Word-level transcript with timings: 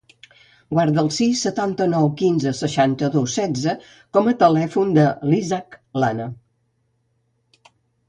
Guarda 0.75 1.01
el 1.03 1.11
sis, 1.17 1.43
setanta-nou, 1.47 2.07
quinze, 2.21 2.55
seixanta-dos, 2.61 3.37
setze 3.41 3.77
com 4.19 4.33
a 4.33 4.37
telèfon 4.43 4.99
de 4.99 5.07
l'Ishak 5.31 5.81
Lana. 6.07 6.31